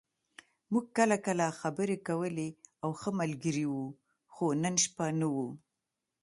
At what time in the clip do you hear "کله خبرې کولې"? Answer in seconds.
1.25-2.49